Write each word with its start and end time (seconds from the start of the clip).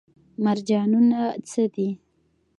مرجانونه 0.43 1.21
څه 1.49 1.63
دي؟ 1.73 1.87